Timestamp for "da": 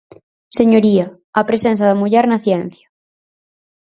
1.89-1.99